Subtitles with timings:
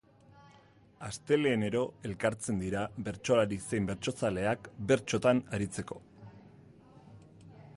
[1.07, 5.99] Astelehenero elkartzen dira bertsolari zein bertsozaleak, bertsotan aritzeko.